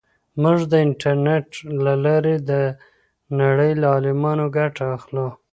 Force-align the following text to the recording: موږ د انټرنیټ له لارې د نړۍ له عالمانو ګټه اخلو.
موږ 0.41 0.59
د 0.71 0.73
انټرنیټ 0.85 1.47
له 1.85 1.93
لارې 2.05 2.35
د 2.49 2.51
نړۍ 3.41 3.71
له 3.81 3.87
عالمانو 3.95 4.45
ګټه 4.57 4.83
اخلو. 4.97 5.27